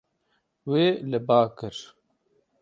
Wê 0.69 0.83
li 1.09 1.19
ba 1.27 1.39
kir. 1.57 1.77